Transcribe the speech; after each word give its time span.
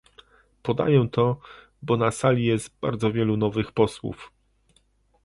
Podaję 0.63 1.07
to, 1.11 1.37
bo 1.81 1.97
na 1.97 2.11
sali 2.11 2.45
jest 2.45 2.69
bardzo 2.81 3.11
wielu 3.11 3.37
nowych 3.37 3.71
posłów 3.71 4.31